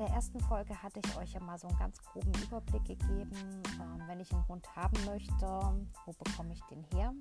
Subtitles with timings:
[0.00, 4.02] der ersten Folge hatte ich euch ja mal so einen ganz groben Überblick gegeben, ähm,
[4.06, 5.46] wenn ich einen Hund haben möchte,
[6.06, 7.12] wo bekomme ich den her.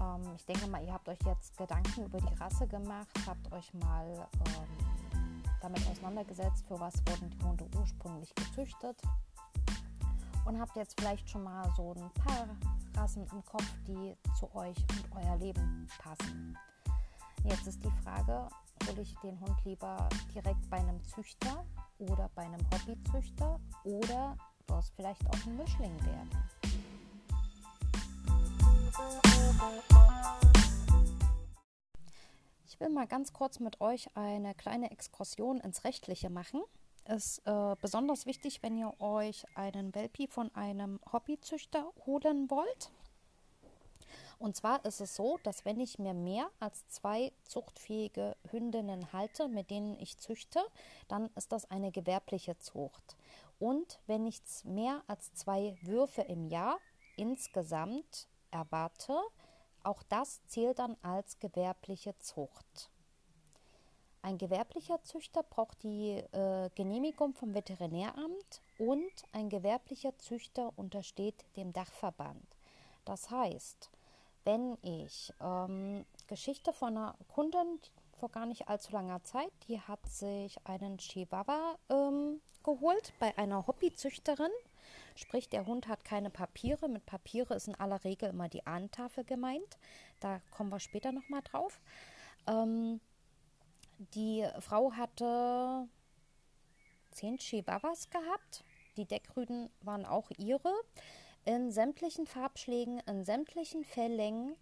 [0.00, 3.74] Ähm, ich denke mal, ihr habt euch jetzt Gedanken über die Rasse gemacht, habt euch
[3.74, 8.96] mal ähm, damit auseinandergesetzt, für was wurden die Hunde ursprünglich gezüchtet
[10.46, 12.48] und habt jetzt vielleicht schon mal so ein paar
[12.96, 16.56] Rassen im Kopf, die zu euch und euer Leben passen.
[17.44, 18.48] Jetzt ist die Frage,
[18.88, 21.64] hole ich den Hund lieber direkt bei einem Züchter
[21.98, 24.36] oder bei einem Hobbyzüchter oder
[24.68, 26.30] soll es vielleicht auch ein Mischling werden?
[32.66, 36.62] Ich will mal ganz kurz mit euch eine kleine Exkursion ins Rechtliche machen.
[37.04, 42.92] Ist äh, besonders wichtig, wenn ihr euch einen Welpi von einem Hobbyzüchter holen wollt.
[44.38, 49.48] Und zwar ist es so, dass wenn ich mir mehr als zwei zuchtfähige Hündinnen halte,
[49.48, 50.60] mit denen ich züchte,
[51.08, 53.16] dann ist das eine gewerbliche Zucht.
[53.58, 56.78] Und wenn ich mehr als zwei Würfe im Jahr
[57.16, 59.18] insgesamt erwarte,
[59.82, 62.90] auch das zählt dann als gewerbliche Zucht.
[64.22, 71.72] Ein gewerblicher Züchter braucht die äh, Genehmigung vom Veterinäramt und ein gewerblicher Züchter untersteht dem
[71.72, 72.56] Dachverband.
[73.04, 73.90] Das heißt,
[74.44, 77.80] wenn ich ähm, Geschichte von einer Kundin
[78.18, 83.66] vor gar nicht allzu langer Zeit, die hat sich einen Chihuahua ähm, geholt bei einer
[83.66, 84.50] Hobbyzüchterin.
[85.14, 86.88] Sprich, der Hund hat keine Papiere.
[86.88, 89.78] Mit Papiere ist in aller Regel immer die Ahntafel gemeint.
[90.20, 91.80] Da kommen wir später nochmal drauf.
[92.46, 93.00] Ähm,
[94.14, 95.88] die Frau hatte
[97.10, 98.64] zehn Chihuahuas gehabt.
[98.96, 100.72] Die Deckrüden waren auch ihre
[101.48, 104.54] in sämtlichen Farbschlägen, in sämtlichen Felllängen.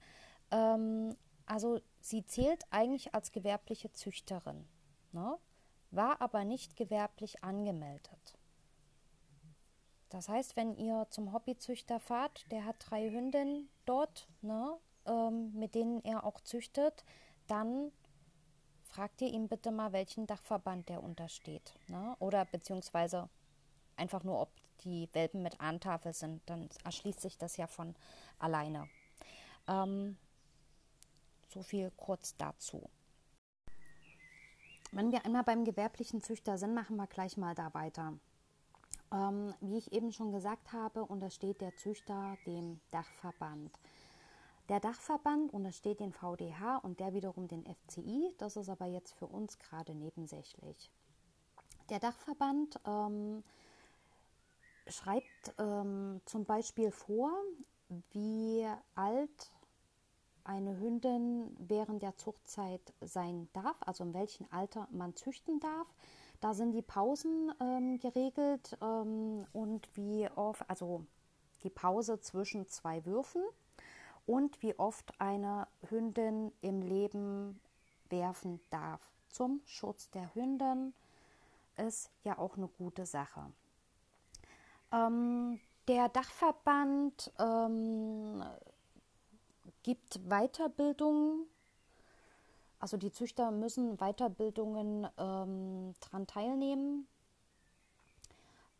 [0.52, 4.68] Ähm, also sie zählt eigentlich als gewerbliche Züchterin,
[5.10, 5.36] ne?
[5.90, 8.38] war aber nicht gewerblich angemeldet.
[10.10, 15.74] Das heißt, wenn ihr zum Hobbyzüchter fahrt, der hat drei Hündinnen dort, ne, ähm, mit
[15.74, 17.04] denen er auch züchtet,
[17.48, 17.90] dann
[18.84, 21.74] fragt ihr ihn bitte mal, welchen Dachverband der untersteht.
[21.88, 22.14] Ne?
[22.20, 23.28] Oder beziehungsweise
[23.96, 24.50] einfach nur, ob
[24.84, 27.94] die Welpen mit Ahntafel sind, dann erschließt sich das ja von
[28.38, 28.88] alleine.
[29.68, 30.16] Ähm,
[31.48, 32.88] so viel kurz dazu.
[34.92, 38.14] Wenn wir einmal beim gewerblichen Züchter sind, machen wir gleich mal da weiter.
[39.12, 43.78] Ähm, wie ich eben schon gesagt habe, untersteht der Züchter dem Dachverband.
[44.68, 48.34] Der Dachverband untersteht den VDH und der wiederum den FCI.
[48.38, 50.90] Das ist aber jetzt für uns gerade nebensächlich.
[51.88, 53.44] Der Dachverband ähm,
[54.88, 57.30] schreibt ähm, zum Beispiel vor,
[58.10, 59.52] wie alt
[60.44, 65.86] eine Hündin während der Zuchtzeit sein darf, also in welchem Alter man züchten darf.
[66.40, 71.04] Da sind die Pausen ähm, geregelt ähm, und wie oft, also
[71.62, 73.42] die Pause zwischen zwei Würfen
[74.26, 77.60] und wie oft eine Hündin im Leben
[78.08, 79.00] werfen darf.
[79.30, 80.94] Zum Schutz der Hündin
[81.76, 83.52] ist ja auch eine gute Sache.
[84.92, 88.42] Ähm, der Dachverband ähm,
[89.82, 91.46] gibt Weiterbildungen,
[92.80, 97.06] also die Züchter müssen Weiterbildungen ähm, daran teilnehmen.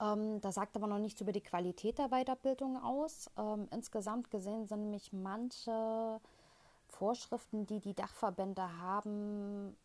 [0.01, 3.31] Ähm, da sagt aber noch nichts über die Qualität der Weiterbildung aus.
[3.39, 6.21] Ähm, insgesamt gesehen sind nämlich manche
[6.89, 9.77] Vorschriften, die die Dachverbände haben,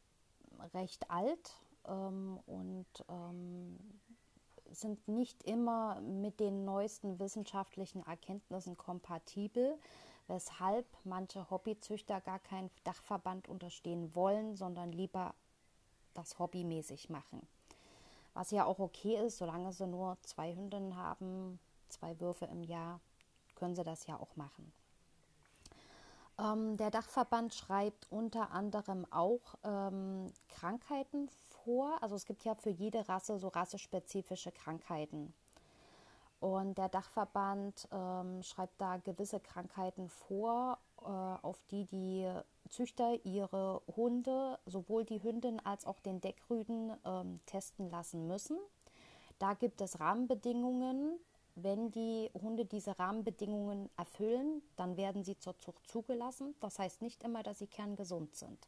[0.73, 1.55] recht alt
[1.87, 3.77] ähm, und ähm,
[4.73, 9.77] sind nicht immer mit den neuesten wissenschaftlichen Erkenntnissen kompatibel,
[10.27, 15.33] weshalb manche Hobbyzüchter gar keinen Dachverband unterstehen wollen, sondern lieber
[16.13, 17.47] das hobbymäßig machen.
[18.33, 21.59] Was ja auch okay ist, solange sie nur zwei Hündinnen haben,
[21.89, 23.01] zwei Würfe im Jahr,
[23.55, 24.71] können sie das ja auch machen.
[26.41, 31.29] Ähm, der Dachverband schreibt unter anderem auch ähm, Krankheiten
[31.63, 32.01] vor.
[32.01, 35.33] Also es gibt ja für jede Rasse so rassespezifische Krankheiten.
[36.39, 42.27] Und der Dachverband ähm, schreibt da gewisse Krankheiten vor, äh, auf die die
[42.69, 48.57] Züchter ihre Hunde, sowohl die Hündin als auch den Deckrüden, ähm, testen lassen müssen.
[49.37, 51.19] Da gibt es Rahmenbedingungen.
[51.55, 56.55] Wenn die Hunde diese Rahmenbedingungen erfüllen, dann werden sie zur Zucht zugelassen.
[56.59, 58.67] Das heißt nicht immer, dass sie kerngesund sind.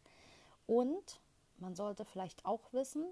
[0.67, 1.21] Und
[1.57, 3.05] man sollte vielleicht auch wissen,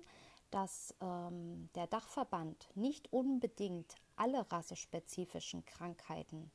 [0.49, 6.51] dass ähm, der Dachverband nicht unbedingt alle rassespezifischen Krankheiten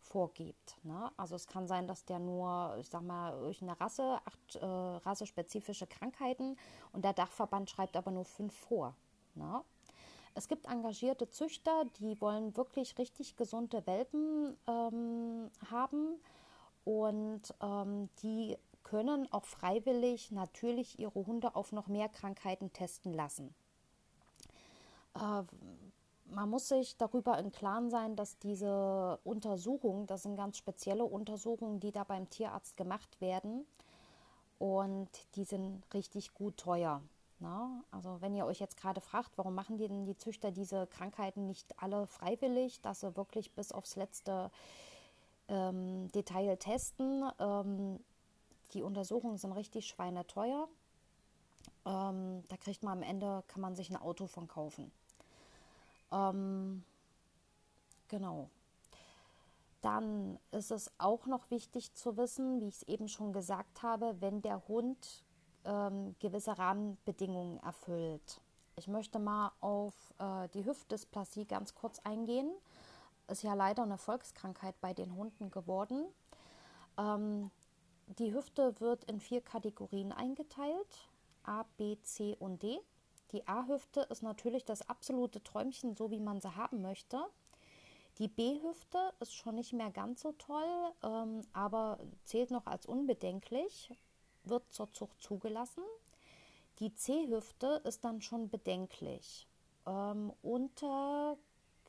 [0.00, 0.76] vorgibt.
[0.84, 1.10] Ne?
[1.16, 4.64] Also es kann sein, dass der nur, ich sag mal, durch eine Rasse, acht äh,
[4.64, 6.56] rassespezifische Krankheiten
[6.92, 8.94] und der Dachverband schreibt aber nur fünf vor.
[9.34, 9.64] Na?
[10.36, 16.20] Es gibt engagierte Züchter, die wollen wirklich richtig gesunde Welpen ähm, haben
[16.84, 23.54] und ähm, die können auch freiwillig natürlich ihre Hunde auf noch mehr Krankheiten testen lassen.
[25.14, 25.42] Äh,
[26.26, 31.80] man muss sich darüber im Klaren sein, dass diese Untersuchungen, das sind ganz spezielle Untersuchungen,
[31.80, 33.64] die da beim Tierarzt gemacht werden
[34.58, 37.00] und die sind richtig gut teuer.
[37.38, 40.86] Na, also wenn ihr euch jetzt gerade fragt, warum machen die denn die Züchter diese
[40.86, 44.50] Krankheiten nicht alle freiwillig, dass sie wirklich bis aufs letzte
[45.48, 47.30] ähm, Detail testen.
[47.38, 48.00] Ähm,
[48.72, 50.68] die Untersuchungen sind richtig schweineteuer.
[51.84, 54.90] Ähm, da kriegt man am Ende, kann man sich ein Auto von kaufen.
[56.10, 56.84] Ähm,
[58.08, 58.48] genau.
[59.82, 64.20] Dann ist es auch noch wichtig zu wissen, wie ich es eben schon gesagt habe,
[64.20, 65.22] wenn der Hund
[65.66, 68.40] ähm, gewisse Rahmenbedingungen erfüllt.
[68.76, 72.50] Ich möchte mal auf äh, die Hüftdysplasie ganz kurz eingehen.
[73.28, 76.06] Ist ja leider eine Volkskrankheit bei den Hunden geworden.
[76.96, 77.50] Ähm,
[78.18, 81.08] die Hüfte wird in vier Kategorien eingeteilt:
[81.42, 82.78] A, B, C und D.
[83.32, 87.18] Die A-Hüfte ist natürlich das absolute Träumchen, so wie man sie haben möchte.
[88.18, 93.90] Die B-Hüfte ist schon nicht mehr ganz so toll, ähm, aber zählt noch als unbedenklich
[94.48, 95.82] wird zur Zucht zugelassen.
[96.78, 99.46] Die C-Hüfte ist dann schon bedenklich.
[99.86, 101.36] Ähm, unter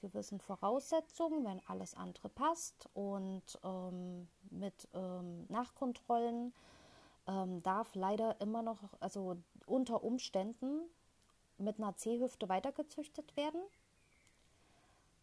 [0.01, 6.53] gewissen Voraussetzungen, wenn alles andere passt und ähm, mit ähm, Nachkontrollen
[7.27, 10.81] ähm, darf leider immer noch, also unter Umständen
[11.57, 13.61] mit einer C-Hüfte weitergezüchtet werden.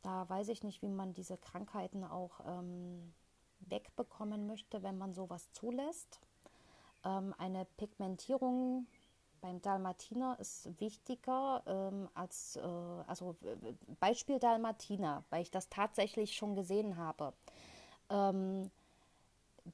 [0.03, 3.15] Da weiß ich nicht, wie man diese Krankheiten auch ähm,
[3.61, 6.21] wegbekommen möchte, wenn man sowas zulässt.
[7.05, 8.87] Ähm, eine Pigmentierung
[9.41, 13.37] beim Dalmatiner ist wichtiger ähm, als, äh, also
[14.01, 17.35] Beispiel Dalmatiner, weil ich das tatsächlich schon gesehen habe.
[18.09, 18.71] Ähm,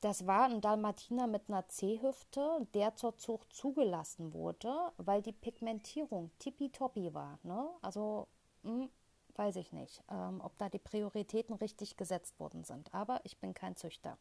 [0.00, 6.30] das war ein Dalmatiner mit einer C-Hüfte, der zur Zucht zugelassen wurde, weil die Pigmentierung
[6.38, 7.38] tippitoppi war.
[7.42, 7.68] Ne?
[7.82, 8.26] Also
[8.62, 8.90] mh, hm,
[9.36, 12.92] weiß ich nicht, ähm, ob da die Prioritäten richtig gesetzt worden sind.
[12.94, 14.18] Aber ich bin kein Züchter.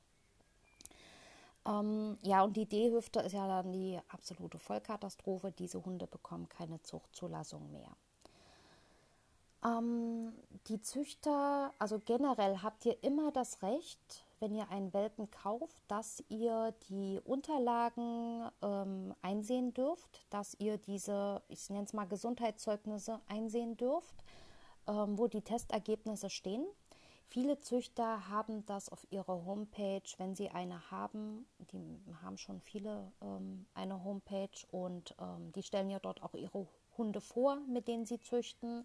[1.70, 5.52] Ähm, ja, und die D-Hüfte ist ja dann die absolute Vollkatastrophe.
[5.52, 7.96] Diese Hunde bekommen keine Zuchtzulassung mehr.
[9.64, 10.34] Ähm,
[10.68, 16.24] die Züchter, also generell habt ihr immer das Recht, wenn ihr einen Welpen kauft, dass
[16.30, 23.76] ihr die Unterlagen ähm, einsehen dürft, dass ihr diese, ich nenne es mal Gesundheitszeugnisse einsehen
[23.76, 24.16] dürft,
[24.88, 26.66] ähm, wo die Testergebnisse stehen.
[27.32, 31.46] Viele Züchter haben das auf ihrer Homepage, wenn sie eine haben.
[31.72, 36.66] Die haben schon viele ähm, eine Homepage und ähm, die stellen ja dort auch ihre
[36.98, 38.84] Hunde vor, mit denen sie züchten.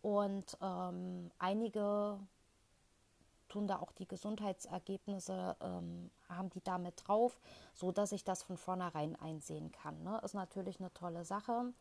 [0.00, 2.20] Und ähm, einige
[3.48, 7.40] tun da auch die Gesundheitsergebnisse, ähm, haben die damit drauf,
[7.74, 10.04] so dass ich das von vornherein einsehen kann.
[10.04, 10.20] Ne?
[10.22, 11.72] Ist natürlich eine tolle Sache.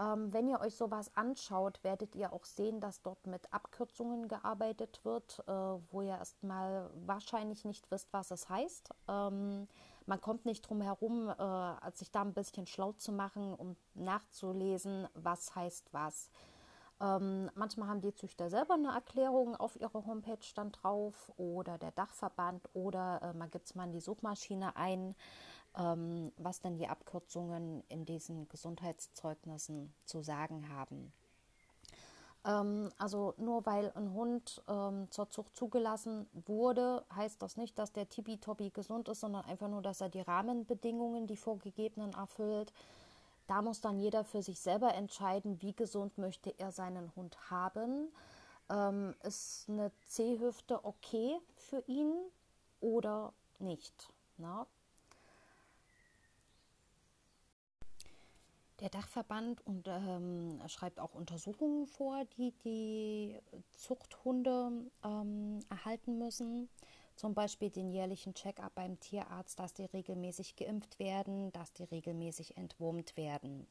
[0.00, 5.00] Ähm, wenn ihr euch sowas anschaut, werdet ihr auch sehen, dass dort mit Abkürzungen gearbeitet
[5.04, 8.90] wird, äh, wo ihr erstmal wahrscheinlich nicht wisst, was es heißt.
[9.08, 9.68] Ähm,
[10.06, 15.08] man kommt nicht drum herum, äh, sich da ein bisschen schlau zu machen, um nachzulesen,
[15.14, 16.30] was heißt was.
[17.00, 21.90] Ähm, manchmal haben die Züchter selber eine Erklärung auf ihrer Homepage dann drauf oder der
[21.90, 25.14] Dachverband oder äh, man gibt es mal in die Suchmaschine ein
[25.76, 31.12] ähm, was denn die Abkürzungen in diesen Gesundheitszeugnissen zu sagen haben.
[32.44, 37.92] Ähm, also nur weil ein Hund ähm, zur Zucht zugelassen wurde, heißt das nicht, dass
[37.92, 42.72] der tippitoppi gesund ist, sondern einfach nur, dass er die Rahmenbedingungen, die vorgegebenen, erfüllt.
[43.46, 48.08] Da muss dann jeder für sich selber entscheiden, wie gesund möchte er seinen Hund haben.
[48.68, 52.14] Ähm, ist eine C-Hüfte okay für ihn
[52.80, 54.08] oder nicht?
[54.36, 54.66] Na?
[58.82, 63.38] Der Dachverband und, ähm, schreibt auch Untersuchungen vor, die die
[63.70, 64.72] Zuchthunde
[65.04, 66.68] ähm, erhalten müssen.
[67.14, 72.56] Zum Beispiel den jährlichen Check-up beim Tierarzt, dass die regelmäßig geimpft werden, dass die regelmäßig
[72.56, 73.68] entwurmt werden.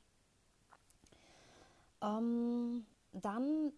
[2.01, 3.73] Ähm, dann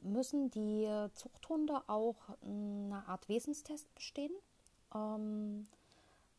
[0.00, 4.32] müssen die Zuchthunde auch eine Art Wesenstest bestehen,
[4.94, 5.66] ähm,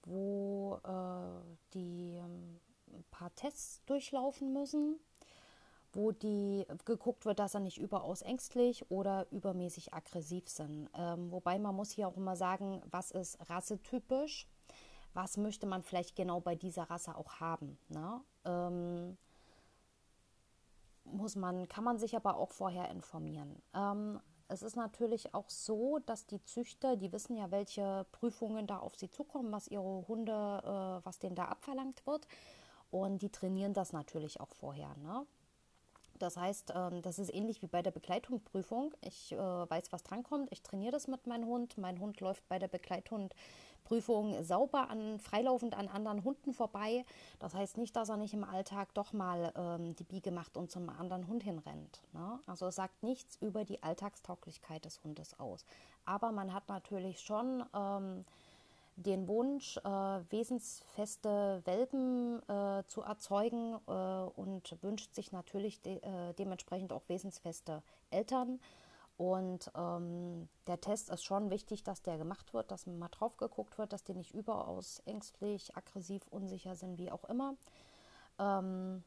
[0.05, 2.59] wo äh, die ähm,
[2.93, 4.99] ein paar Tests durchlaufen müssen,
[5.93, 10.89] wo die geguckt wird, dass er nicht überaus ängstlich oder übermäßig aggressiv sind.
[10.93, 14.47] Ähm, wobei man muss hier auch immer sagen, was ist rassetypisch,
[15.13, 17.79] was möchte man vielleicht genau bei dieser Rasse auch haben.
[17.89, 18.21] Ne?
[18.45, 19.17] Ähm,
[21.05, 23.61] muss man, kann man sich aber auch vorher informieren.
[23.73, 28.79] Ähm, es ist natürlich auch so, dass die Züchter, die wissen ja, welche Prüfungen da
[28.79, 32.27] auf sie zukommen, was ihre Hunde, äh, was denen da abverlangt wird.
[32.91, 34.95] Und die trainieren das natürlich auch vorher.
[34.97, 35.25] Ne?
[36.19, 38.93] Das heißt, ähm, das ist ähnlich wie bei der Begleithundprüfung.
[39.01, 40.51] Ich äh, weiß, was drankommt.
[40.51, 41.77] Ich trainiere das mit meinem Hund.
[41.77, 47.05] Mein Hund läuft bei der Begleithundprüfung sauber an, freilaufend an anderen Hunden vorbei.
[47.39, 50.69] Das heißt nicht, dass er nicht im Alltag doch mal ähm, die Biege macht und
[50.69, 52.01] zum anderen Hund hinrennt.
[52.11, 52.39] Ne?
[52.45, 55.65] Also es sagt nichts über die Alltagstauglichkeit des Hundes aus.
[56.03, 58.25] Aber man hat natürlich schon ähm,
[58.99, 59.81] den Wunsch, äh,
[60.29, 67.81] wesensfeste Welpen äh, zu erzeugen äh, und wünscht sich natürlich de äh, dementsprechend auch wesensfeste
[68.09, 68.59] Eltern.
[69.17, 73.77] Und ähm, der Test ist schon wichtig, dass der gemacht wird, dass mal drauf geguckt
[73.77, 77.55] wird, dass die nicht überaus ängstlich, aggressiv, unsicher sind, wie auch immer.
[78.37, 79.03] Ähm,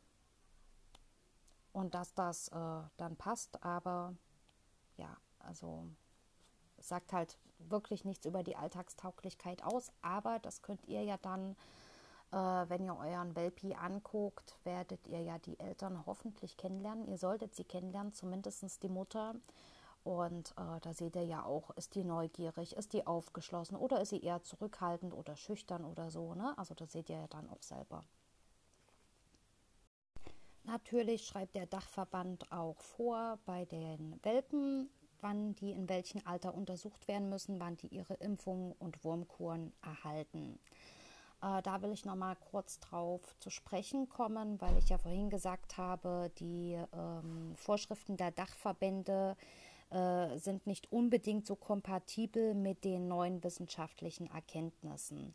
[1.73, 3.63] und dass das äh, dann passt.
[3.65, 4.15] Aber
[4.97, 5.87] ja, also
[6.83, 11.57] sagt halt wirklich nichts über die Alltagstauglichkeit aus, aber das könnt ihr ja dann,
[12.33, 17.07] äh, wenn ihr euren Welpi anguckt, werdet ihr ja die Eltern hoffentlich kennenlernen.
[17.07, 19.35] Ihr solltet sie kennenlernen, zumindest die Mutter.
[20.05, 24.09] Und äh, da seht ihr ja auch, ist die neugierig, ist die aufgeschlossen oder ist
[24.09, 26.35] sie eher zurückhaltend oder schüchtern oder so.
[26.35, 26.57] Ne?
[26.59, 28.05] Also das seht ihr ja dann auch selber.
[30.65, 34.91] Natürlich schreibt der Dachverband auch vor bei den Welpen,
[35.23, 40.59] wann die in welchem Alter untersucht werden müssen, wann die ihre Impfungen und Wurmkuren erhalten.
[41.43, 45.31] Äh, da will ich noch mal kurz drauf zu sprechen kommen, weil ich ja vorhin
[45.31, 49.37] gesagt habe, die ähm, Vorschriften der Dachverbände
[49.91, 55.35] äh, sind nicht unbedingt so kompatibel mit den neuen wissenschaftlichen Erkenntnissen.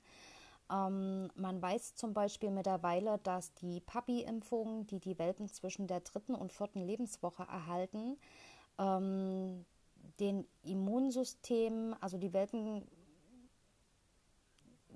[0.72, 6.36] Ähm, man weiß zum Beispiel mittlerweile, dass die Papi-Impfungen, die die Welpen zwischen der dritten
[6.36, 8.17] und vierten Lebenswoche erhalten,
[8.79, 9.65] ähm,
[10.20, 12.88] den Immunsystem, also die Welpen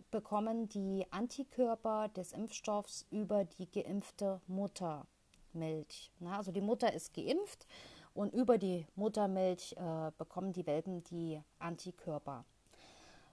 [0.10, 6.12] bekommen die Antikörper des Impfstoffs über die geimpfte Muttermilch.
[6.20, 7.66] Na, also die Mutter ist geimpft
[8.14, 12.46] und über die Muttermilch äh, bekommen die Welpen die Antikörper.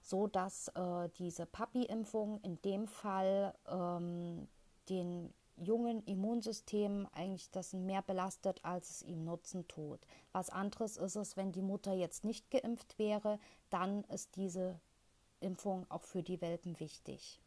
[0.01, 4.47] So dass äh, diese Papi-Impfung in dem Fall ähm,
[4.87, 9.99] den jungen Immunsystem eigentlich das mehr belastet, als es ihm Nutzen tut.
[10.31, 13.39] Was anderes ist es, wenn die Mutter jetzt nicht geimpft wäre,
[13.69, 14.79] dann ist diese
[15.39, 17.39] Impfung auch für die Welpen wichtig.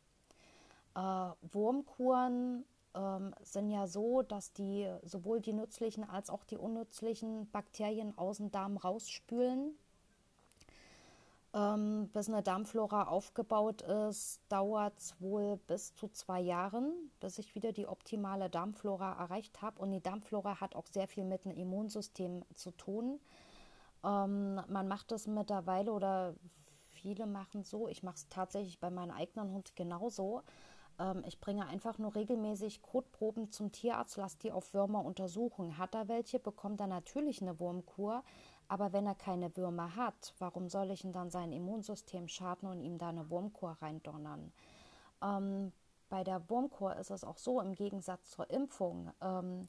[0.94, 2.64] Äh, Wurmkuren
[2.94, 8.38] ähm, sind ja so, dass die sowohl die nützlichen als auch die unnützlichen Bakterien aus
[8.38, 9.76] dem Darm rausspülen
[11.54, 17.54] ähm, bis eine Darmflora aufgebaut ist, dauert es wohl bis zu zwei Jahren, bis ich
[17.54, 19.80] wieder die optimale Darmflora erreicht habe.
[19.80, 23.20] Und die Darmflora hat auch sehr viel mit dem Immunsystem zu tun.
[24.02, 26.34] Ähm, man macht es mittlerweile oder
[26.90, 27.88] viele machen so.
[27.88, 30.42] Ich mache es tatsächlich bei meinem eigenen Hund genauso.
[30.98, 35.78] Ähm, ich bringe einfach nur regelmäßig Kotproben zum Tierarzt, lasse die auf Würmer untersuchen.
[35.78, 38.22] Hat er welche, bekommt er natürlich eine Wurmkur.
[38.72, 42.80] Aber wenn er keine Würmer hat, warum soll ich ihn dann sein Immunsystem schaden und
[42.80, 44.50] ihm da eine Wurmkur reindonnern?
[45.22, 45.72] Ähm,
[46.08, 49.68] bei der Wurmkur ist es auch so, im Gegensatz zur Impfung, ähm,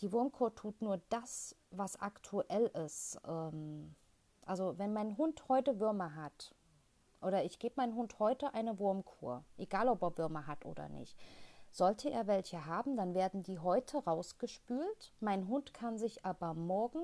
[0.00, 3.20] die Wurmkur tut nur das, was aktuell ist.
[3.24, 3.94] Ähm,
[4.46, 6.56] also wenn mein Hund heute Würmer hat,
[7.22, 11.16] oder ich gebe meinem Hund heute eine Wurmkur, egal ob er Würmer hat oder nicht,
[11.70, 15.14] sollte er welche haben, dann werden die heute rausgespült.
[15.20, 16.98] Mein Hund kann sich aber morgen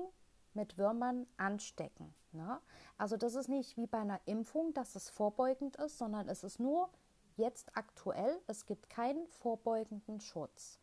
[0.55, 2.13] mit Würmern anstecken.
[2.31, 2.59] Ne?
[2.97, 6.59] Also das ist nicht wie bei einer Impfung, dass es vorbeugend ist, sondern es ist
[6.59, 6.89] nur
[7.35, 8.39] jetzt aktuell.
[8.47, 10.79] Es gibt keinen vorbeugenden Schutz.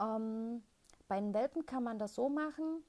[0.00, 0.62] Ähm,
[1.08, 2.82] bei den Welpen kann man das so machen,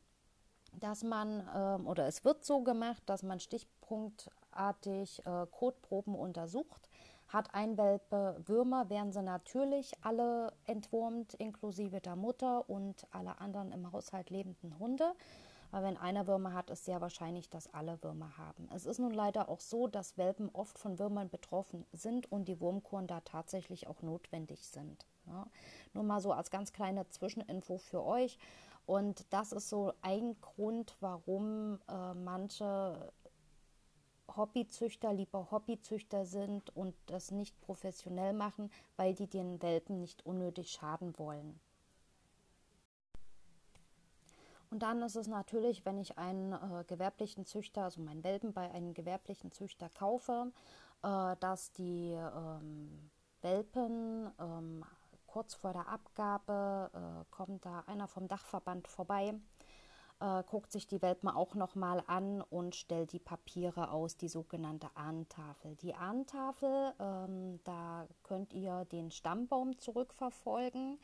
[0.80, 6.90] dass man, ähm, oder es wird so gemacht, dass man stichpunktartig äh, Kotproben untersucht.
[7.28, 13.72] Hat ein Welpe Würmer, werden sie natürlich alle entwurmt, inklusive der Mutter und alle anderen
[13.72, 15.14] im Haushalt lebenden Hunde.
[15.75, 18.70] Weil wenn einer Würmer hat, ist sehr wahrscheinlich, dass alle Würmer haben.
[18.74, 22.62] Es ist nun leider auch so, dass Welpen oft von Würmern betroffen sind und die
[22.62, 25.05] Wurmkuren da tatsächlich auch notwendig sind.
[25.27, 25.48] Ja.
[25.91, 28.38] Nur mal so als ganz kleine Zwischeninfo für euch.
[28.86, 33.12] Und das ist so ein Grund, warum äh, manche
[34.34, 40.72] Hobbyzüchter lieber Hobbyzüchter sind und das nicht professionell machen, weil die den Welpen nicht unnötig
[40.72, 41.60] schaden wollen.
[44.69, 48.72] Und dann ist es natürlich, wenn ich einen äh, gewerblichen Züchter, also meinen Welpen bei
[48.72, 50.51] einem gewerblichen Züchter kaufe,
[51.03, 53.10] äh, dass die ähm,
[53.41, 54.84] Welpen ähm,
[55.27, 59.36] kurz vor der Abgabe äh, kommt da einer vom Dachverband vorbei,
[60.19, 64.88] äh, guckt sich die Welpen auch nochmal an und stellt die Papiere aus, die sogenannte
[64.95, 65.75] Ahntafel.
[65.75, 71.00] Die Ahntafel, ähm, da könnt ihr den Stammbaum zurückverfolgen.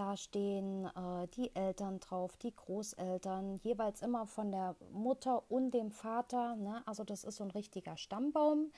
[0.00, 5.90] Da stehen äh, die Eltern drauf, die Großeltern, jeweils immer von der Mutter und dem
[5.90, 6.56] Vater.
[6.56, 6.82] Ne?
[6.86, 8.72] Also das ist so ein richtiger Stammbaum.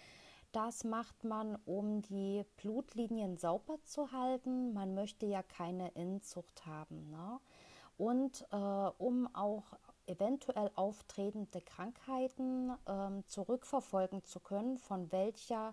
[0.50, 4.72] Das macht man, um die Blutlinien sauber zu halten.
[4.72, 7.08] Man möchte ja keine Inzucht haben.
[7.08, 7.38] Ne?
[7.96, 8.56] Und äh,
[8.98, 15.72] um auch eventuell auftretende Krankheiten äh, zurückverfolgen zu können, von welcher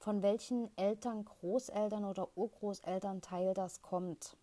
[0.00, 4.36] von welchen Eltern, Großeltern oder Urgroßelternteil das kommt.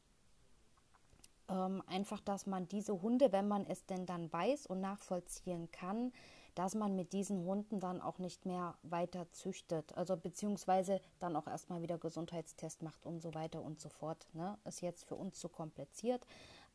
[1.48, 6.12] Ähm, einfach, dass man diese Hunde, wenn man es denn dann weiß und nachvollziehen kann,
[6.56, 9.96] dass man mit diesen Hunden dann auch nicht mehr weiter züchtet.
[9.98, 14.25] Also beziehungsweise dann auch erstmal wieder Gesundheitstest macht und so weiter und so fort.
[14.34, 14.58] Ne?
[14.64, 16.25] Ist jetzt für uns zu kompliziert,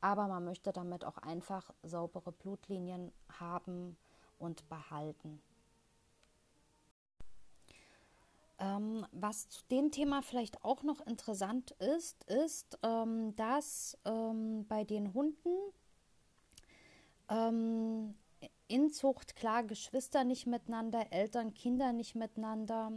[0.00, 3.10] aber man möchte damit auch einfach saubere Blutlinien
[3.40, 3.96] haben
[4.38, 5.42] und behalten.
[8.60, 14.84] Ähm, was zu dem Thema vielleicht auch noch interessant ist, ist, ähm, dass ähm, bei
[14.84, 15.48] den Hunden
[17.30, 18.14] ähm,
[18.68, 22.92] Inzucht, klar, Geschwister nicht miteinander, Eltern, Kinder nicht miteinander.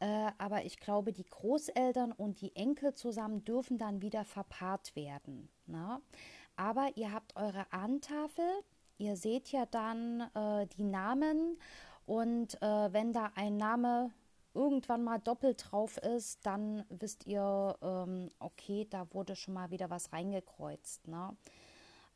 [0.00, 5.48] Äh, aber ich glaube, die Großeltern und die Enkel zusammen dürfen dann wieder verpaart werden.
[5.66, 6.00] Ne?
[6.56, 8.48] Aber ihr habt eure Ahntafel,
[8.98, 11.58] ihr seht ja dann äh, die Namen
[12.06, 14.10] und äh, wenn da ein Name
[14.56, 19.90] irgendwann mal doppelt drauf ist, dann wisst ihr, ähm, okay, da wurde schon mal wieder
[19.90, 21.06] was reingekreuzt.
[21.06, 21.36] Ne?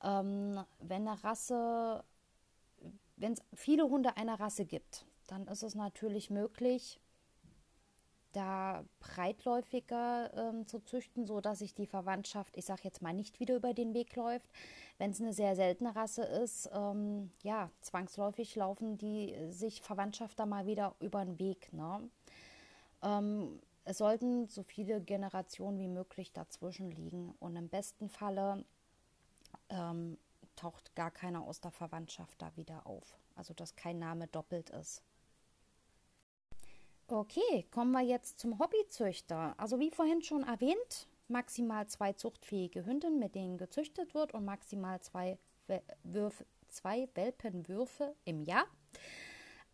[0.03, 2.05] Ähm, wenn eine Rasse
[3.21, 6.99] wenn es viele Hunde einer Rasse gibt, dann ist es natürlich möglich,
[8.33, 13.41] da breitläufiger ähm, zu züchten, so dass sich die Verwandtschaft, ich sage jetzt mal, nicht
[13.41, 14.51] wieder über den Weg läuft.
[14.99, 20.47] Wenn es eine sehr seltene Rasse ist, ähm, ja, zwangsläufig laufen die sich Verwandtschaft da
[20.47, 21.73] mal wieder über den Weg.
[21.73, 22.09] Ne?
[23.03, 28.65] Ähm, es sollten so viele Generationen wie möglich dazwischen liegen und im besten Falle
[29.69, 30.19] ähm,
[30.57, 33.19] taucht gar keiner aus der Verwandtschaft da wieder auf.
[33.35, 35.03] Also dass kein Name doppelt ist.
[37.09, 39.55] Okay, kommen wir jetzt zum Hobbyzüchter.
[39.57, 45.01] Also wie vorhin schon erwähnt, maximal zwei zuchtfähige Hünden, mit denen gezüchtet wird und maximal
[45.01, 45.39] zwei,
[46.05, 48.67] Würfe, zwei Welpenwürfe im Jahr.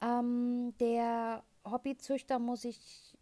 [0.01, 3.16] Ähm, der Hobbyzüchter muss sich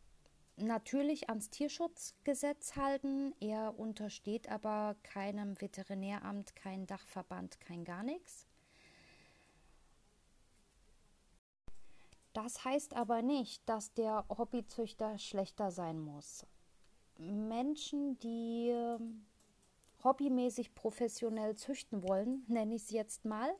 [0.56, 3.34] natürlich ans Tierschutzgesetz halten.
[3.40, 8.46] Er untersteht aber keinem Veterinäramt, kein Dachverband, kein gar nichts.
[12.32, 16.44] Das heißt aber nicht, dass der Hobbyzüchter schlechter sein muss.
[17.16, 19.24] Menschen, die ähm,
[20.02, 23.54] hobbymäßig professionell züchten wollen, nenne ich es jetzt mal,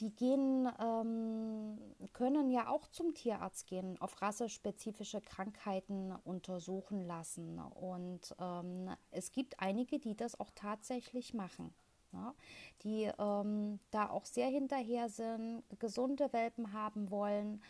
[0.00, 1.78] die gehen, ähm,
[2.12, 7.58] können ja auch zum Tierarzt gehen, auf rassespezifische Krankheiten untersuchen lassen.
[7.58, 11.74] Und ähm, es gibt einige, die das auch tatsächlich machen.
[12.12, 12.34] Ja,
[12.82, 17.60] die ähm, da auch sehr hinterher sind, gesunde Welpen haben wollen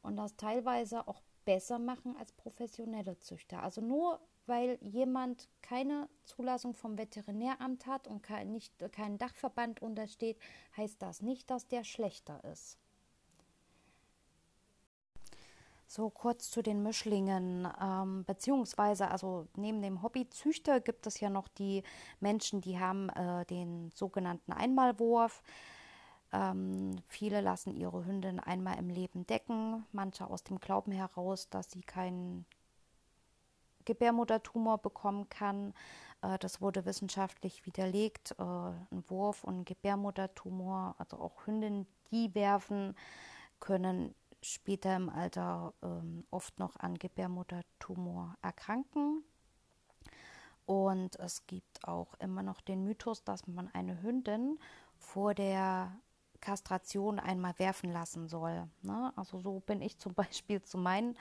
[0.00, 3.62] und das teilweise auch besser machen als professionelle Züchter.
[3.62, 10.36] Also nur weil jemand keine Zulassung vom Veterinäramt hat und kein, nicht, keinen Dachverband untersteht,
[10.76, 12.76] heißt das nicht, dass der schlechter ist.
[15.86, 21.46] So kurz zu den Mischlingen, ähm, beziehungsweise also neben dem Hobbyzüchter gibt es ja noch
[21.46, 21.84] die
[22.18, 25.42] Menschen, die haben äh, den sogenannten Einmalwurf.
[26.32, 31.70] Ähm, viele lassen ihre Hündin einmal im Leben decken, manche aus dem Glauben heraus, dass
[31.70, 32.46] sie keinen
[33.90, 35.74] Gebärmuttertumor bekommen kann.
[36.22, 38.36] Äh, das wurde wissenschaftlich widerlegt.
[38.38, 42.94] Äh, ein Wurf und ein Gebärmuttertumor, also auch Hündinnen, die werfen,
[43.58, 49.24] können später im Alter ähm, oft noch an Gebärmuttertumor erkranken.
[50.66, 54.58] Und es gibt auch immer noch den Mythos, dass man eine Hündin
[54.96, 55.92] vor der
[56.40, 58.68] Kastration einmal werfen lassen soll.
[58.82, 59.12] Ne?
[59.16, 61.16] Also so bin ich zum Beispiel zu meinen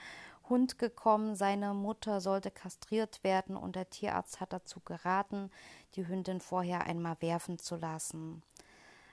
[0.49, 1.35] Hund gekommen.
[1.35, 5.51] Seine Mutter sollte kastriert werden und der Tierarzt hat dazu geraten,
[5.95, 8.43] die Hündin vorher einmal werfen zu lassen.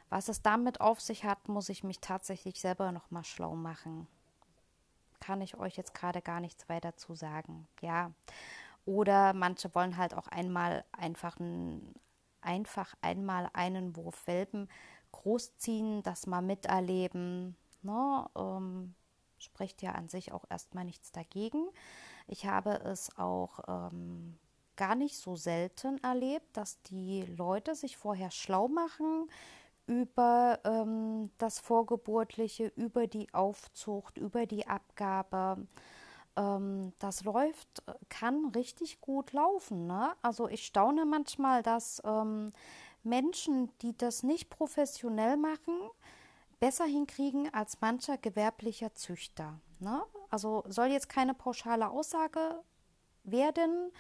[0.09, 4.07] Was es damit auf sich hat, muss ich mich tatsächlich selber noch mal schlau machen.
[5.21, 7.67] Kann ich euch jetzt gerade gar nichts weiter zu sagen.
[7.81, 8.13] Ja.
[8.85, 11.95] Oder manche wollen halt auch einmal einfach, ein,
[12.41, 14.69] einfach einmal einen Wurf Welpen
[15.11, 17.57] großziehen, das mal miterleben.
[17.83, 18.27] Ne?
[18.37, 18.95] Ähm,
[19.39, 21.69] Spricht ja an sich auch erstmal nichts dagegen.
[22.27, 24.39] Ich habe es auch ähm,
[24.77, 29.29] gar nicht so selten erlebt, dass die Leute sich vorher schlau machen
[29.87, 35.67] über ähm, das Vorgeburtliche, über die Aufzucht, über die Abgabe.
[36.37, 39.87] Ähm, das läuft, kann richtig gut laufen.
[39.87, 40.13] Ne?
[40.23, 42.53] Also ich staune manchmal, dass ähm,
[43.05, 45.75] Menschen, die das nicht professionell machen,
[46.61, 49.61] besser hinkriegen als mancher gewerblicher Züchter.
[49.79, 50.03] Ne?
[50.31, 52.63] Also soll jetzt keine pauschale Aussage
[53.25, 53.93] werden.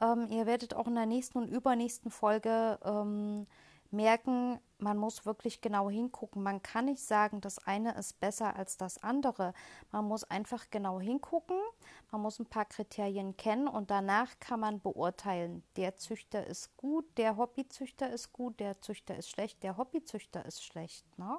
[0.00, 3.46] Ähm, ihr werdet auch in der nächsten und übernächsten Folge ähm,
[3.90, 6.42] merken, man muss wirklich genau hingucken.
[6.42, 9.54] Man kann nicht sagen, das eine ist besser als das andere.
[9.90, 11.56] Man muss einfach genau hingucken.
[12.10, 17.04] Man muss ein paar Kriterien kennen und danach kann man beurteilen, der Züchter ist gut,
[17.16, 21.04] der Hobbyzüchter ist gut, der Züchter ist schlecht, der Hobbyzüchter ist schlecht.
[21.18, 21.38] Ne?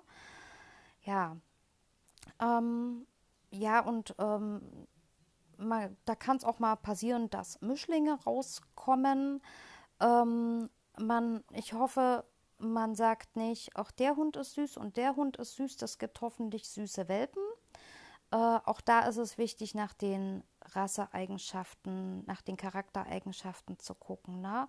[1.04, 1.38] Ja.
[2.40, 3.08] Ähm,
[3.52, 4.88] ja, und ähm,
[5.58, 9.42] mal, da kann es auch mal passieren, dass Mischlinge rauskommen.
[10.00, 12.26] Ähm, man, ich hoffe,
[12.58, 16.22] man sagt nicht, auch der Hund ist süß und der Hund ist süß, das gibt
[16.22, 17.42] hoffentlich süße Welpen.
[18.32, 24.42] Äh, auch da ist es wichtig, nach den Rasseeigenschaften, nach den Charaktereigenschaften zu gucken.
[24.42, 24.68] Ne?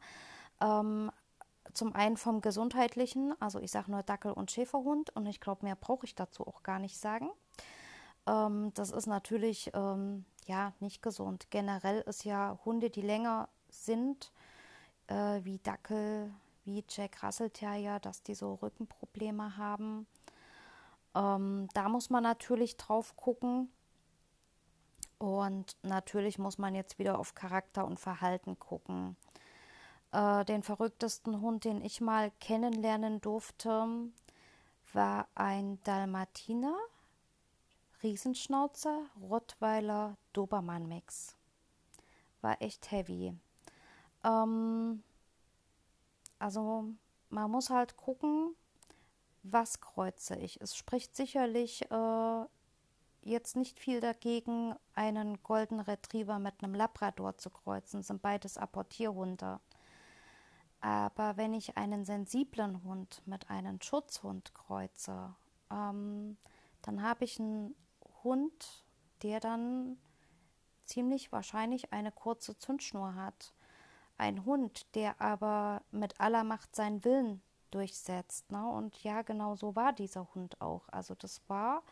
[0.61, 1.11] Ähm,
[1.75, 5.77] zum einen vom gesundheitlichen, also ich sage nur Dackel und Schäferhund und ich glaube, mehr
[5.77, 7.31] brauche ich dazu auch gar nicht sagen.
[8.27, 11.51] Ähm, das ist natürlich ähm, ja nicht gesund.
[11.51, 14.33] Generell ist ja Hunde, die länger sind,
[15.07, 16.33] äh, wie Dackel,
[16.65, 20.07] wie Jack Russell Terrier, dass die so Rückenprobleme haben.
[21.15, 23.71] Ähm, da muss man natürlich drauf gucken.
[25.19, 29.17] Und natürlich muss man jetzt wieder auf Charakter und Verhalten gucken.
[30.12, 33.87] Äh, den verrücktesten Hund, den ich mal kennenlernen durfte,
[34.92, 36.77] war ein Dalmatiner,
[38.03, 41.37] Riesenschnauzer, Rottweiler, Dobermann-Mix.
[42.40, 43.35] War echt heavy.
[44.25, 45.03] Ähm,
[46.38, 46.87] also
[47.29, 48.57] man muss halt gucken,
[49.42, 50.61] was kreuze ich.
[50.61, 52.44] Es spricht sicherlich äh,
[53.23, 58.03] jetzt nicht viel dagegen, einen Golden Retriever mit einem Labrador zu kreuzen.
[58.03, 59.61] sind beides Apportierhunde.
[61.14, 65.35] Aber wenn ich einen sensiblen Hund mit einem Schutzhund kreuze,
[65.70, 66.37] ähm,
[66.83, 67.75] dann habe ich einen
[68.23, 68.85] Hund,
[69.23, 69.96] der dann
[70.85, 73.53] ziemlich wahrscheinlich eine kurze Zündschnur hat
[74.20, 78.53] ein Hund, der aber mit aller Macht seinen Willen durchsetzt.
[78.53, 78.68] Ne?
[78.68, 80.88] Und ja, genau so war dieser Hund auch.
[80.90, 81.83] Also das war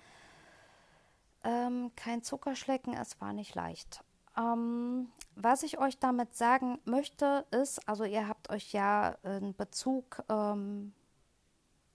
[1.42, 4.04] ähm, kein Zuckerschlecken, es war nicht leicht.
[4.38, 10.22] Ähm, was ich euch damit sagen möchte, ist, also ihr habt euch ja in Bezug
[10.28, 10.92] ähm,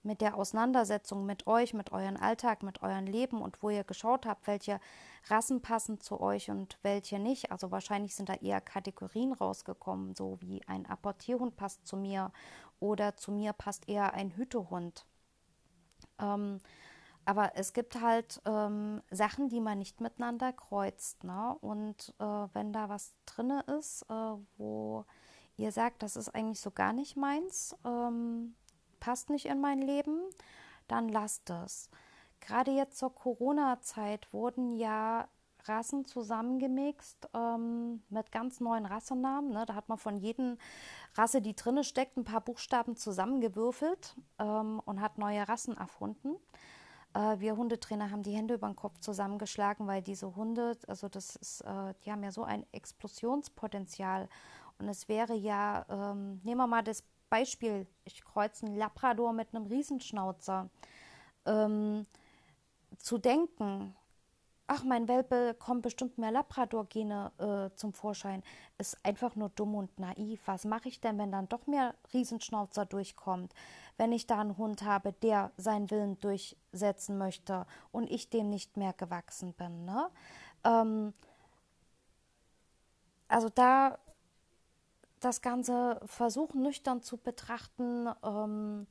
[0.03, 4.25] mit der Auseinandersetzung mit euch, mit eurem Alltag, mit eurem Leben und wo ihr geschaut
[4.25, 4.79] habt, welche
[5.27, 7.51] Rassen passen zu euch und welche nicht.
[7.51, 12.31] Also wahrscheinlich sind da eher Kategorien rausgekommen, so wie ein Apportierhund passt zu mir
[12.79, 15.05] oder zu mir passt eher ein Hütehund.
[16.19, 16.59] Ähm,
[17.25, 21.23] aber es gibt halt ähm, Sachen, die man nicht miteinander kreuzt.
[21.23, 21.55] Ne?
[21.61, 25.05] Und äh, wenn da was drin ist, äh, wo
[25.57, 28.55] ihr sagt, das ist eigentlich so gar nicht meins, ähm,
[28.99, 30.19] passt nicht in mein Leben,
[30.87, 31.89] dann lasst es.
[32.39, 35.27] Gerade jetzt zur Corona-Zeit wurden ja
[35.65, 39.51] Rassen zusammengemixt ähm, mit ganz neuen Rassenamen.
[39.51, 39.65] Ne?
[39.65, 40.57] Da hat man von jedem
[41.15, 46.35] Rasse, die drinne steckt, ein paar Buchstaben zusammengewürfelt ähm, und hat neue Rassen erfunden.
[47.13, 51.35] Äh, wir Hundetrainer haben die Hände über den Kopf zusammengeschlagen, weil diese Hunde, also das
[51.35, 54.29] ist, äh, die haben ja so ein Explosionspotenzial.
[54.79, 59.53] Und es wäre ja, ähm, nehmen wir mal das Beispiel, ich kreuze einen Labrador mit
[59.53, 60.69] einem Riesenschnauzer.
[61.45, 62.05] Ähm,
[62.97, 63.95] zu denken,
[64.67, 68.43] ach, mein Welpe kommt bestimmt mehr Labrador-Gene äh, zum Vorschein,
[68.77, 70.41] ist einfach nur dumm und naiv.
[70.45, 73.53] Was mache ich denn, wenn dann doch mehr Riesenschnauzer durchkommt?
[73.97, 78.77] Wenn ich da einen Hund habe, der seinen Willen durchsetzen möchte und ich dem nicht
[78.77, 79.85] mehr gewachsen bin.
[79.85, 80.09] Ne?
[80.63, 81.13] Ähm,
[83.27, 83.97] also da
[85.19, 88.87] das Ganze versuchen nüchtern zu betrachten, ähm,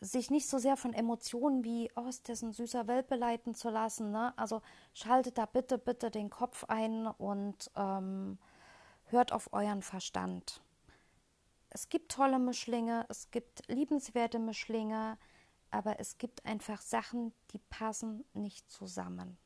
[0.00, 3.68] sich nicht so sehr von Emotionen wie, oh, ist das ein süßer Welpe leiten zu
[3.68, 4.10] lassen.
[4.10, 4.32] Ne?
[4.36, 4.62] Also
[4.94, 8.38] schaltet da bitte, bitte den Kopf ein und ähm,
[9.06, 10.62] hört auf euren Verstand.
[11.70, 15.18] Es gibt tolle Mischlinge, es gibt liebenswerte Mischlinge,
[15.70, 19.36] aber es gibt einfach Sachen, die passen nicht zusammen.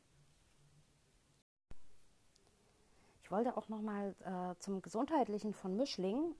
[3.33, 6.37] wollte auch noch mal äh, zum Gesundheitlichen von Mischling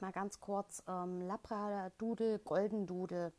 [0.00, 3.32] mal ganz kurz ähm, Labradudel, Goldendudel.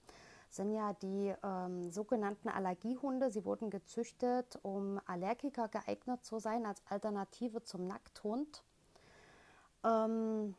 [0.50, 3.32] sind ja die ähm, sogenannten Allergiehunde.
[3.32, 8.64] Sie wurden gezüchtet, um Allergiker geeignet zu sein als Alternative zum Nackthund.
[9.84, 10.56] Ähm,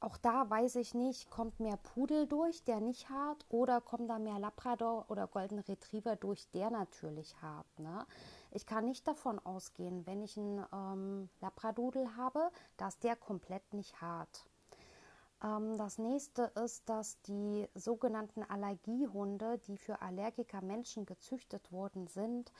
[0.00, 4.18] auch da weiß ich nicht, kommt mehr Pudel durch, der nicht hart, oder kommt da
[4.18, 7.66] mehr Labrador oder Golden Retriever durch, der natürlich hart.
[7.78, 8.06] Ne?
[8.52, 14.00] Ich kann nicht davon ausgehen, wenn ich einen ähm, Labradudel habe, dass der komplett nicht
[14.00, 14.44] hart.
[15.42, 22.52] Ähm, das nächste ist, dass die sogenannten Allergiehunde, die für Allergiker Menschen gezüchtet worden sind,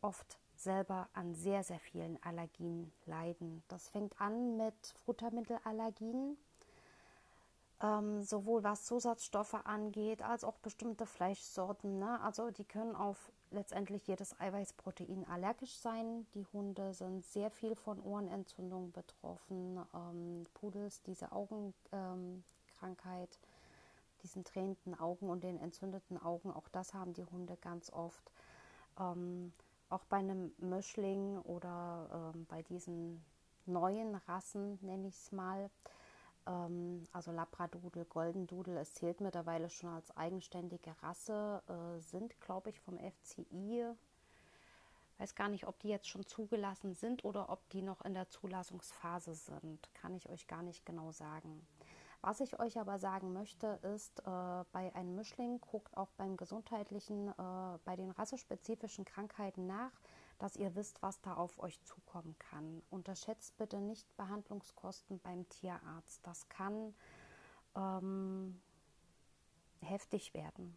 [0.00, 3.64] oft selber an sehr, sehr vielen Allergien leiden.
[3.68, 6.36] Das fängt an mit Futtermittelallergien,
[7.80, 11.98] ähm, sowohl was Zusatzstoffe angeht, als auch bestimmte Fleischsorten.
[11.98, 12.20] Ne?
[12.20, 16.26] Also die können auf letztendlich jedes Eiweißprotein allergisch sein.
[16.34, 19.80] Die Hunde sind sehr viel von Ohrenentzündung betroffen.
[19.94, 22.44] Ähm, Pudels, diese Augenkrankheit,
[22.82, 23.48] ähm,
[24.22, 28.30] diesen tränenden Augen und den entzündeten Augen, auch das haben die Hunde ganz oft.
[28.98, 29.52] Ähm,
[29.88, 33.22] auch bei einem Mischling oder ähm, bei diesen
[33.66, 35.70] neuen Rassen, nenne ich es mal,
[36.46, 42.70] ähm, also Labradudel, Golden Doodle, es zählt mittlerweile schon als eigenständige Rasse, äh, sind, glaube
[42.70, 43.86] ich, vom FCI.
[45.18, 48.28] Weiß gar nicht, ob die jetzt schon zugelassen sind oder ob die noch in der
[48.28, 49.88] Zulassungsphase sind.
[49.94, 51.66] Kann ich euch gar nicht genau sagen.
[52.22, 54.22] Was ich euch aber sagen möchte, ist, äh,
[54.72, 59.90] bei einem Mischling guckt auch beim gesundheitlichen, äh, bei den rassespezifischen Krankheiten nach,
[60.42, 62.82] dass ihr wisst, was da auf euch zukommen kann.
[62.90, 66.18] Unterschätzt bitte nicht Behandlungskosten beim Tierarzt.
[66.24, 66.92] Das kann
[67.76, 68.60] ähm,
[69.82, 70.76] heftig werden.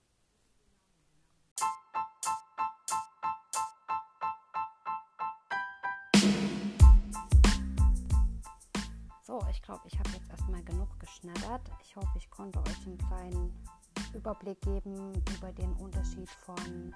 [9.24, 11.72] So, ich glaube, ich habe jetzt erstmal genug geschnattert.
[11.82, 13.66] Ich hoffe, ich konnte euch einen kleinen
[14.14, 16.94] Überblick geben über den Unterschied von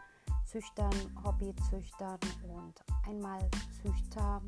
[0.49, 2.73] Züchtern, Hobbyzüchtern und
[3.07, 4.41] Einmalzüchter.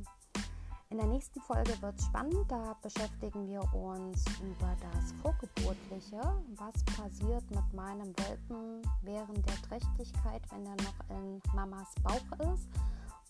[0.89, 2.49] In der nächsten Folge wird es spannend.
[2.49, 6.19] Da beschäftigen wir uns über das Vorgeburtliche.
[6.55, 12.67] Was passiert mit meinem Welpen während der Trächtigkeit, wenn er noch in Mamas Bauch ist?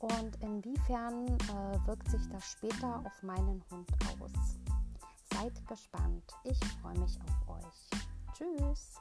[0.01, 3.87] und inwiefern äh, wirkt sich das später auf meinen Hund
[4.19, 4.59] aus.
[5.31, 6.23] Seid gespannt.
[6.43, 8.01] Ich freue mich auf euch.
[8.33, 8.95] Tschüss.